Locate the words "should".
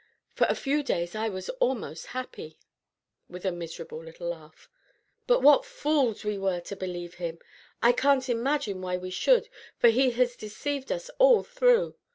9.11-9.47